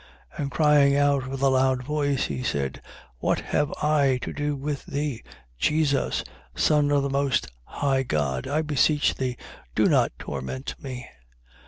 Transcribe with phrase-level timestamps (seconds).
[0.35, 2.81] And crying out with a loud voice, he said:
[3.19, 5.21] What have I to do with thee,
[5.59, 6.23] Jesus,
[6.55, 8.47] Son of the most high God?
[8.47, 9.37] I beseech thee,
[9.75, 11.07] do not torment me.